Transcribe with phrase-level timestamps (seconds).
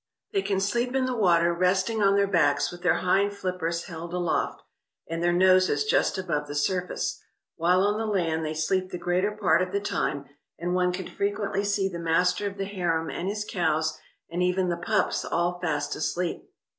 [0.33, 4.15] They can sleep in the water, resting on their backs, with their hind flippers held
[4.15, 4.63] aloft,
[5.07, 7.21] and their noses just above the surface.
[7.55, 10.25] While on the land they sleep the greater part of the time,
[10.57, 14.69] and one can frequently see the master of the harem and his cows, and even
[14.69, 16.49] the pups, all fast asleep.